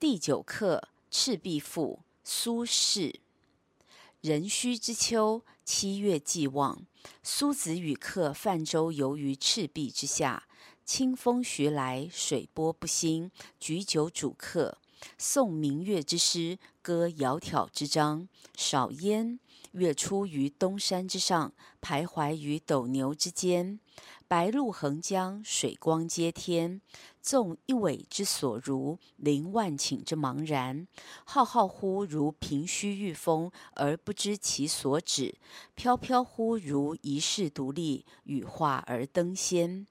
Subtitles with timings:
[0.00, 3.16] 第九课《赤壁赋》苏轼。
[4.20, 6.86] 壬戌之秋，七月既望，
[7.24, 10.44] 苏子与客泛舟游于赤壁之下。
[10.84, 14.78] 清风徐来，水波不兴，举酒属客，
[15.18, 18.28] 诵明月之诗，歌窈窕之章。
[18.56, 19.40] 少焉，
[19.72, 21.52] 月出于东山之上，
[21.82, 23.80] 徘徊于斗牛之间。
[24.28, 26.80] 白露横江，水光接天。
[27.28, 30.88] 纵一苇之所如，凌万顷之茫然。
[31.26, 35.34] 浩浩乎如凭虚御风，而不知其所止；
[35.74, 39.86] 飘飘乎如遗世独立，羽化而登仙。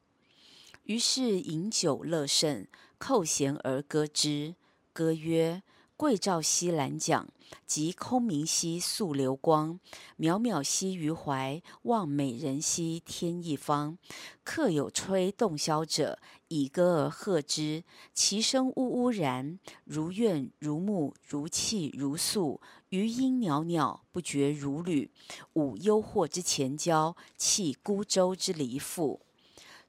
[0.86, 2.68] 于是饮酒乐甚，
[2.98, 4.56] 扣舷而歌之。
[4.92, 5.62] 歌曰：
[5.98, 7.28] 桂棹兮兰桨，
[7.66, 9.80] 击空明兮溯流光。
[10.20, 13.98] 渺渺兮于怀，望美人兮天一方。
[14.44, 17.84] 客有吹洞箫者，以歌而和之。
[18.14, 22.62] 其声呜呜然，如怨如慕，如泣如诉。
[22.90, 25.10] 余音袅袅，不绝如缕。
[25.54, 29.22] 舞幽壑之潜蛟，泣孤舟之离妇。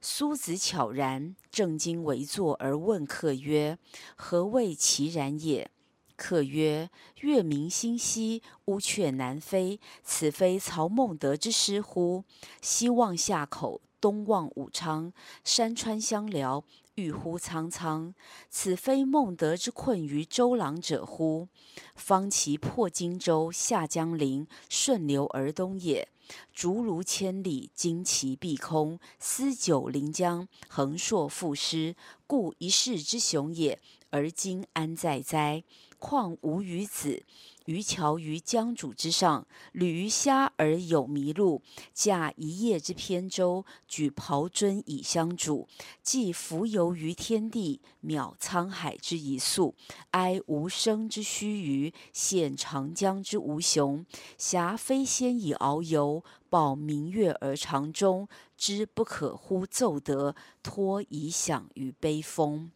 [0.01, 3.77] 苏子悄然，正襟危坐而问客曰
[4.17, 5.69] ：“何谓其然也？”
[6.19, 6.89] 客曰
[7.21, 9.79] ：“月明星稀，乌鹊南飞。
[10.03, 12.25] 此非曹孟德之诗乎？
[12.61, 15.13] 西望夏口，东望武昌，
[15.45, 18.13] 山川相辽，郁乎苍苍。
[18.49, 21.47] 此非孟德之困于周郎者乎？
[21.95, 26.09] 方其破荆州，下江陵，顺流而东也。
[26.53, 31.95] 竹芦千里，旌旗蔽空，丝酒临江，横槊赋诗，
[32.27, 33.79] 故一世之雄也。
[34.11, 35.63] 而今安在哉？”
[35.99, 37.23] 况吾与子
[37.65, 41.61] 渔樵于江渚之上，侣鱼虾而友麋鹿，
[41.93, 45.67] 驾一叶之扁舟，举匏樽以相属，
[46.01, 49.75] 寄蜉蝣于天地，渺沧海之一粟，
[50.11, 54.03] 哀吾生之须臾，羡长江之无穷。
[54.37, 62.71] 挟飞仙以遨游，抱明月而长终，知不可乎骤得，托遗响于悲风。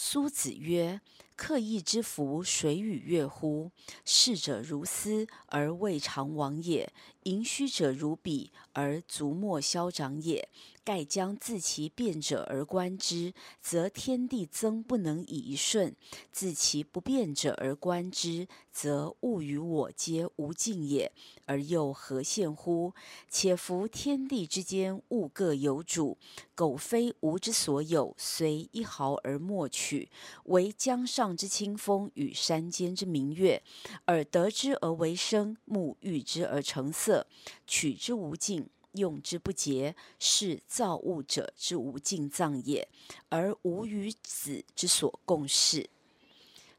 [0.00, 1.00] 苏子曰
[1.38, 3.70] ：“刻意之福水与月乎？
[4.04, 6.88] 逝者如斯而未尝往也；
[7.22, 10.48] 盈虚者如彼而足莫消长也。
[10.88, 15.92] 盖将自其变者而观之，则天地曾不能以一瞬；
[16.32, 21.12] 自其不变者而观之，则物与我皆无尽也。
[21.44, 22.94] 而又何羡乎？
[23.28, 26.16] 且夫天地之间，物各有主，
[26.54, 30.08] 苟非吾之所有，虽一毫而莫取。
[30.44, 33.62] 惟江上之清风与山间之明月，
[34.06, 37.26] 耳得之而为声，目遇之而成色，
[37.66, 42.88] 取之无尽。”用之不竭，是造物者之无尽藏也，
[43.30, 45.88] 而吾与子之所共适。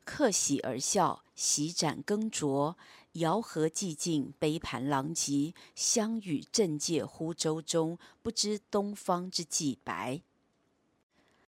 [0.05, 2.75] 客喜而笑，洗盏更酌，
[3.13, 10.21] 肴核既尽，杯盘狼藉，相与正介乎舟中，不知东方之既白。